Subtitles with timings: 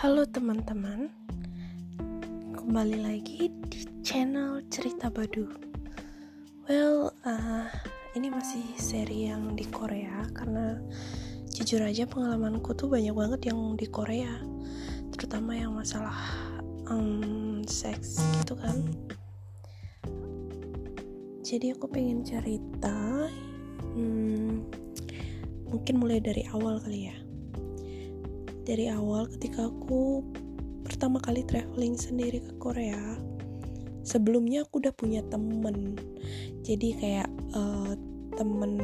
[0.00, 1.12] Halo teman-teman,
[2.56, 5.44] kembali lagi di channel Cerita Badu.
[6.64, 7.68] Well, uh,
[8.16, 10.80] ini masih seri yang di Korea karena
[11.52, 14.40] jujur aja pengalamanku tuh banyak banget yang di Korea,
[15.12, 16.16] terutama yang masalah
[16.88, 18.80] um, seks gitu kan.
[21.44, 23.28] Jadi aku pengen cerita,
[23.92, 24.64] hmm,
[25.68, 27.19] mungkin mulai dari awal kali ya
[28.70, 30.22] dari awal ketika aku
[30.86, 33.18] pertama kali traveling sendiri ke Korea
[34.06, 35.98] sebelumnya aku udah punya temen.
[36.62, 37.98] Jadi kayak uh,
[38.38, 38.74] temen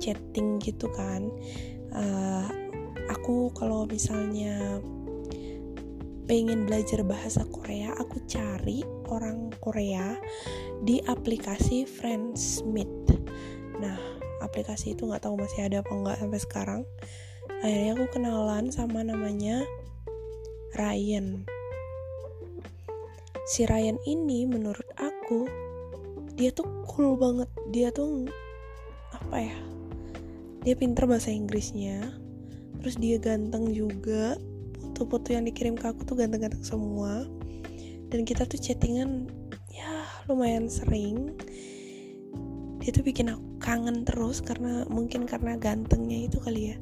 [0.00, 1.28] chatting gitu kan.
[1.92, 2.48] Uh,
[3.12, 4.80] aku kalau misalnya
[6.24, 8.80] pengen belajar bahasa Korea aku cari
[9.12, 10.16] orang Korea
[10.80, 13.20] di aplikasi Friendsmeet.
[13.76, 13.98] Nah
[14.40, 16.80] aplikasi itu nggak tahu masih ada apa nggak sampai sekarang
[17.62, 19.62] akhirnya aku kenalan sama namanya
[20.74, 21.46] Ryan.
[23.46, 25.46] Si Ryan ini menurut aku
[26.34, 27.46] dia tuh cool banget.
[27.70, 28.26] Dia tuh
[29.14, 29.58] apa ya
[30.66, 32.02] dia pinter bahasa Inggrisnya.
[32.82, 34.34] Terus dia ganteng juga.
[34.82, 37.22] Foto-foto yang dikirim ke aku tuh ganteng-ganteng semua.
[38.10, 39.30] Dan kita tuh chattingan
[39.70, 41.38] ya lumayan sering.
[42.82, 46.76] Dia tuh bikin aku kangen terus karena mungkin karena gantengnya itu kali ya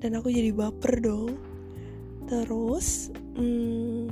[0.00, 1.36] dan aku jadi baper dong.
[2.26, 4.08] Terus hmm,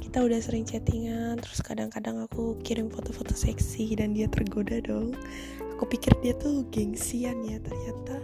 [0.00, 5.12] kita udah sering chattingan terus kadang-kadang aku kirim foto-foto seksi dan dia tergoda dong.
[5.76, 8.18] Aku pikir dia tuh gengsian ya ternyata.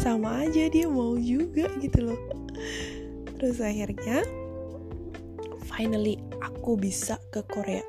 [0.00, 2.20] Sama aja dia mau juga gitu loh.
[3.36, 4.24] Terus akhirnya
[5.68, 7.84] finally aku bisa ke Korea.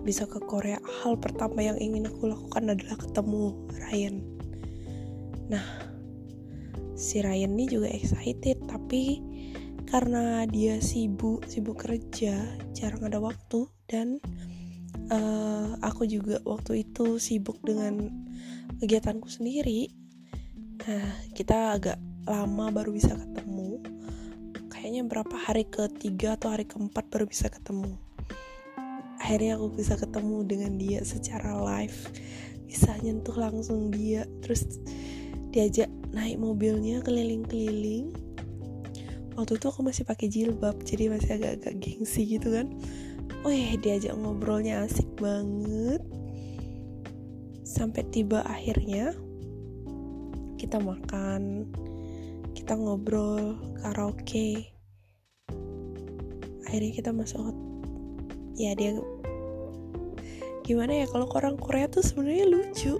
[0.00, 0.80] Bisa ke Korea.
[1.04, 4.16] Hal pertama yang ingin aku lakukan adalah ketemu Ryan.
[5.52, 5.89] Nah
[7.00, 9.24] si Ryan ini juga excited tapi
[9.88, 12.44] karena dia sibuk sibuk kerja
[12.76, 14.20] jarang ada waktu dan
[15.08, 18.12] uh, aku juga waktu itu sibuk dengan
[18.84, 19.88] kegiatanku sendiri.
[20.84, 23.80] Nah kita agak lama baru bisa ketemu.
[24.68, 27.96] Kayaknya berapa hari ketiga atau hari keempat baru bisa ketemu.
[29.20, 31.98] Akhirnya aku bisa ketemu dengan dia secara live.
[32.64, 34.24] Bisa nyentuh langsung dia.
[34.40, 34.80] Terus
[35.50, 38.14] diajak naik mobilnya keliling-keliling.
[39.34, 42.70] Waktu itu aku masih pakai jilbab jadi masih agak-agak gengsi gitu kan.
[43.46, 46.02] Ya diajak ngobrolnya asik banget.
[47.64, 49.14] Sampai tiba akhirnya
[50.60, 51.70] kita makan
[52.52, 54.70] kita ngobrol karaoke.
[56.68, 57.54] Akhirnya kita masuk
[58.54, 58.94] ya dia
[60.68, 62.94] gimana ya kalau orang Korea tuh sebenarnya lucu.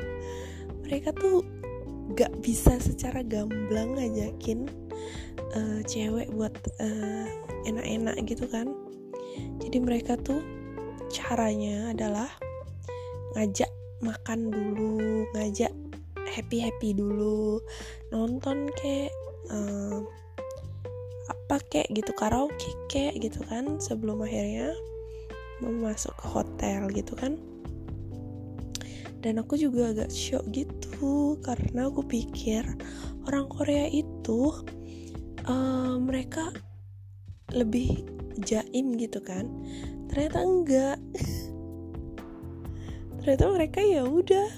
[0.88, 1.59] Mereka tuh
[2.16, 4.66] gak bisa secara gamblang ngajakin
[5.54, 7.26] uh, cewek buat uh,
[7.66, 8.70] enak-enak gitu kan.
[9.60, 10.42] Jadi mereka tuh
[11.10, 12.30] caranya adalah
[13.34, 13.70] ngajak
[14.00, 15.70] makan dulu ngajak
[16.30, 17.58] happy happy dulu
[18.14, 19.10] nonton kek
[19.50, 20.00] uh,
[21.30, 24.70] apa kek gitu karaoke kek gitu kan sebelum akhirnya
[25.60, 27.36] masuk ke hotel gitu kan
[29.20, 32.64] dan aku juga agak shock gitu karena aku pikir
[33.28, 34.48] orang Korea itu
[35.44, 36.48] uh, mereka
[37.52, 38.00] lebih
[38.40, 39.44] jaim gitu kan.
[40.08, 40.98] Ternyata enggak.
[43.20, 44.48] Ternyata mereka ya udah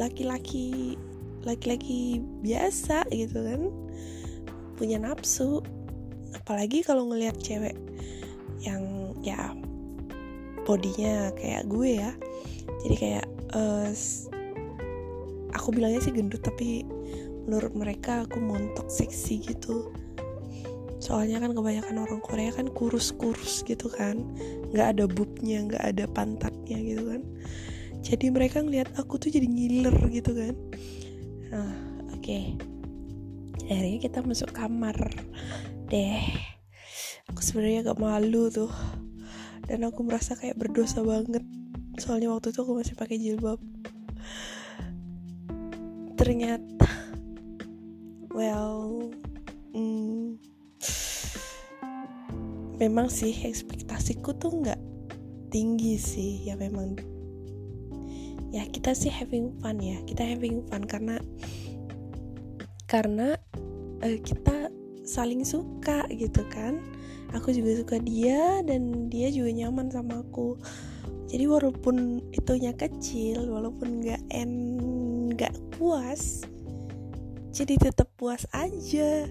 [0.00, 0.96] laki-laki
[1.44, 3.68] laki-laki biasa gitu kan.
[4.80, 5.60] Punya nafsu.
[6.32, 7.76] Apalagi kalau ngelihat cewek
[8.64, 9.52] yang ya
[10.64, 12.16] bodinya kayak gue ya.
[12.80, 13.90] Jadi kayak uh,
[15.54, 16.86] aku bilangnya sih gendut tapi
[17.46, 19.90] menurut mereka aku montok seksi gitu.
[21.00, 24.20] Soalnya kan kebanyakan orang Korea kan kurus-kurus gitu kan.
[24.70, 27.22] Nggak ada bubnya nggak ada pantatnya gitu kan.
[28.00, 30.54] Jadi mereka ngeliat aku tuh jadi ngiler gitu kan.
[31.50, 31.72] Nah
[32.14, 32.22] oke.
[32.22, 32.44] Okay.
[33.70, 34.98] akhirnya kita masuk kamar
[35.90, 36.22] deh.
[37.30, 38.70] Aku sebenarnya agak malu tuh.
[39.70, 41.46] Dan aku merasa kayak berdosa banget
[42.00, 43.60] soalnya waktu itu aku masih pakai jilbab.
[46.16, 46.88] Ternyata
[48.32, 49.12] well
[49.76, 50.40] hmm,
[52.80, 54.80] memang sih ekspektasiku tuh nggak
[55.52, 56.40] tinggi sih.
[56.48, 56.96] Ya memang.
[58.50, 60.00] Ya kita sih having fun ya.
[60.08, 61.20] Kita having fun karena
[62.88, 63.38] karena
[64.02, 64.72] uh, kita
[65.04, 66.80] saling suka gitu kan.
[67.30, 70.58] Aku juga suka dia dan dia juga nyaman sama aku
[71.30, 74.50] jadi walaupun itunya kecil walaupun nggak en
[75.30, 76.42] nggak puas
[77.50, 79.26] jadi tetap puas aja.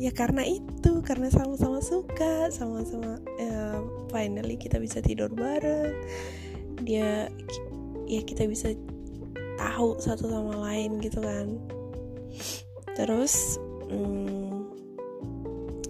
[0.00, 3.78] Ya karena itu karena sama-sama suka sama-sama ya,
[4.10, 5.94] finally kita bisa tidur bareng.
[6.82, 7.30] Dia
[8.10, 8.74] ya kita bisa
[9.60, 11.60] tahu satu sama lain gitu kan.
[12.98, 13.60] Terus
[13.92, 14.66] hmm,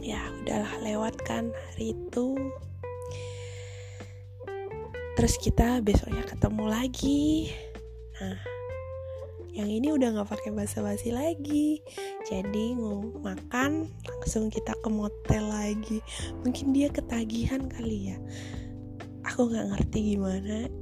[0.05, 2.37] ya udahlah lewat kan hari itu
[5.21, 7.53] terus kita besoknya ketemu lagi.
[8.17, 8.41] Nah
[9.53, 11.85] yang ini udah nggak pakai basa-basi lagi.
[12.25, 16.01] Jadi mau makan langsung kita ke motel lagi.
[16.41, 18.19] Mungkin dia ketagihan kali ya.
[19.29, 20.73] Aku nggak ngerti gimana.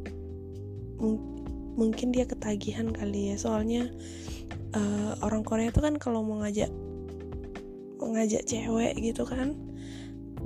[1.03, 1.19] M
[1.75, 3.43] mungkin dia ketagihan kali ya.
[3.43, 3.91] Soalnya
[4.71, 6.71] uh, orang Korea itu kan kalau mau ngajak
[7.99, 9.59] ngajak cewek gitu kan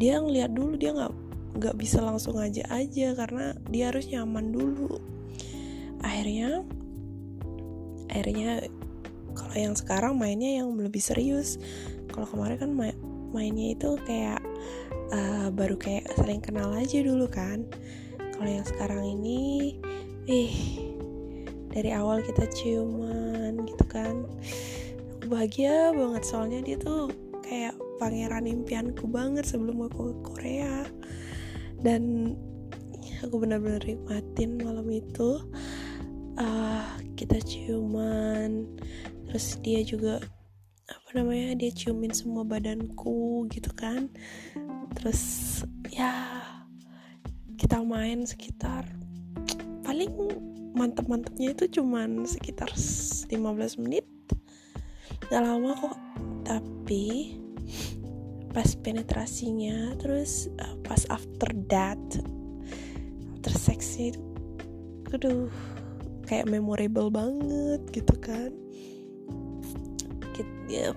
[0.00, 1.11] dia ngeliat dulu dia nggak
[1.62, 4.98] nggak bisa langsung ngajak aja karena dia harus nyaman dulu.
[6.02, 6.66] Akhirnya
[8.10, 8.66] akhirnya
[9.32, 11.62] kalau yang sekarang mainnya yang lebih serius.
[12.10, 12.90] Kalau kemarin kan ma
[13.30, 14.42] mainnya itu kayak
[15.14, 17.62] uh, baru kayak saling kenal aja dulu kan.
[18.18, 19.78] Kalau yang sekarang ini
[20.26, 20.54] ih
[21.70, 24.26] dari awal kita ciuman gitu kan.
[25.22, 27.08] Aku bahagia banget soalnya dia tuh
[27.46, 30.82] kayak pangeran impianku banget sebelum aku ke Korea
[31.82, 32.34] dan
[33.22, 35.42] aku benar-benar nikmatin malam itu.
[36.32, 38.64] Uh, kita ciuman
[39.28, 40.16] terus dia juga
[40.88, 44.08] apa namanya dia ciumin semua badanku gitu kan.
[44.96, 45.22] Terus
[45.92, 46.40] ya
[47.60, 48.88] kita main sekitar
[49.84, 50.10] paling
[50.72, 53.28] mantep-mantepnya itu cuman sekitar 15
[53.82, 54.08] menit.
[55.28, 55.96] Gak lama kok
[56.42, 57.38] tapi
[58.52, 62.00] pas penetrasinya terus uh, pas after that
[63.36, 63.52] after
[63.98, 64.20] itu
[65.12, 65.48] aduh
[66.28, 68.52] kayak memorable banget gitu kan.
[70.72, 70.96] Ya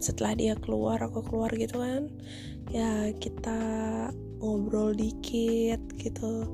[0.00, 2.08] setelah dia keluar aku keluar gitu kan
[2.72, 3.60] ya kita
[4.40, 6.48] ngobrol dikit gitu.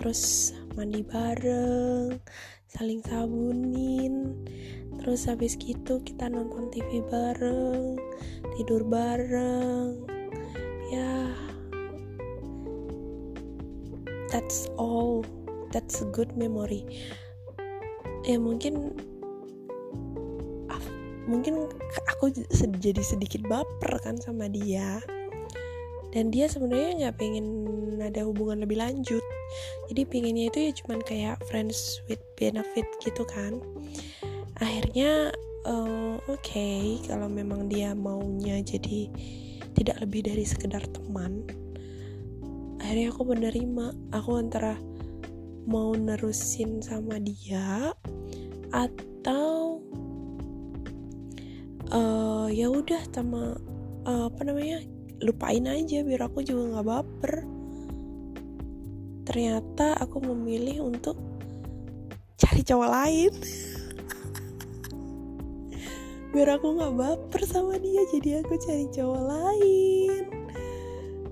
[0.00, 2.20] Terus mandi bareng
[2.68, 4.36] saling sabunin.
[5.00, 7.96] Terus habis gitu kita nonton TV bareng
[8.54, 10.04] tidur bareng.
[10.92, 11.32] Ya
[14.28, 15.24] that's all.
[15.72, 16.84] That's a good memory.
[18.28, 18.92] Ya mungkin
[21.26, 21.66] mungkin
[22.14, 22.30] aku
[22.78, 25.02] jadi sedikit baper kan sama dia
[26.16, 27.46] dan dia sebenarnya nggak pengen
[28.00, 29.20] ada hubungan lebih lanjut.
[29.92, 33.60] Jadi pinginnya itu ya cuman kayak friends with benefit gitu kan.
[34.56, 35.36] Akhirnya
[35.68, 39.12] uh, oke okay, kalau memang dia maunya jadi
[39.76, 41.44] tidak lebih dari sekedar teman
[42.80, 43.86] akhirnya aku menerima.
[44.16, 44.80] Aku antara
[45.68, 47.92] mau nerusin sama dia
[48.72, 49.84] atau
[51.92, 53.58] uh, ya udah sama
[54.08, 57.34] uh, apa namanya lupain aja biar aku juga nggak baper.
[59.26, 61.18] Ternyata aku memilih untuk
[62.38, 63.32] cari cowok lain.
[66.36, 70.22] Biar aku nggak baper sama dia jadi aku cari cowok lain.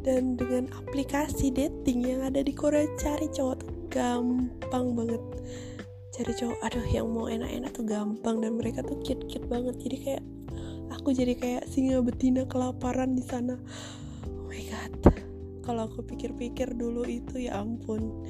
[0.05, 5.23] Dan dengan aplikasi dating yang ada di Korea cari cowok gampang banget.
[6.13, 9.79] Cari cowok aduh yang mau enak-enak tuh gampang dan mereka tuh cute-cute banget.
[9.79, 10.25] Jadi kayak
[10.93, 13.57] aku jadi kayak singa betina kelaparan di sana.
[14.29, 14.93] Oh my god.
[15.65, 18.25] Kalau aku pikir-pikir dulu itu ya ampun.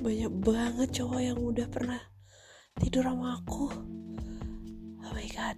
[0.00, 2.00] Banyak banget cowok yang udah pernah
[2.76, 3.72] tidur sama aku.
[5.04, 5.56] Oh my god.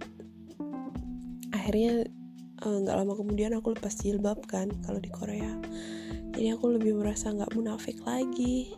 [1.51, 2.07] Akhirnya
[2.63, 5.51] eh, nggak uh, lama kemudian aku lepas jilbab kan kalau di Korea.
[6.31, 8.71] Jadi aku lebih merasa nggak munafik lagi.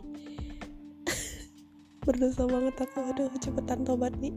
[2.04, 2.98] Berdosa banget aku.
[3.14, 4.34] Aduh cepetan tobat nih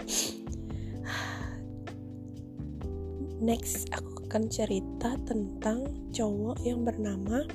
[3.48, 7.48] next aku akan cerita tentang cowok yang bernama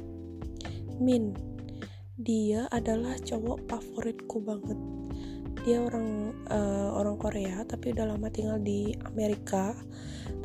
[0.97, 1.37] Min.
[2.17, 4.81] Dia adalah cowok favoritku banget.
[5.69, 9.77] Dia orang uh, orang Korea tapi udah lama tinggal di Amerika.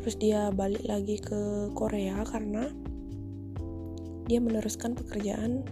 [0.04, 2.68] Terus dia balik lagi ke Korea karena
[4.28, 5.64] dia meneruskan pekerjaan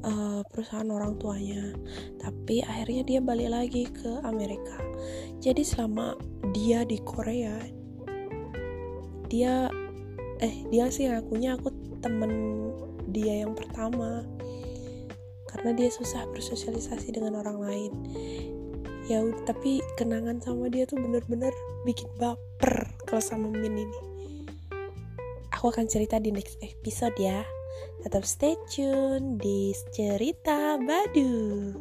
[0.00, 1.76] uh, perusahaan orang tuanya.
[2.16, 4.80] Tapi akhirnya dia balik lagi ke Amerika.
[5.44, 6.16] Jadi selama
[6.56, 7.79] dia di Korea
[9.30, 9.70] dia
[10.42, 11.70] eh dia sih ngakunya aku
[12.02, 12.32] temen
[13.08, 14.26] dia yang pertama.
[15.50, 17.92] Karena dia susah bersosialisasi dengan orang lain.
[19.10, 21.50] Ya tapi kenangan sama dia tuh bener-bener
[21.82, 24.00] bikin baper kalau sama Min ini.
[25.50, 27.42] Aku akan cerita di next episode ya.
[28.00, 31.74] Tetap stay tune di cerita Badu.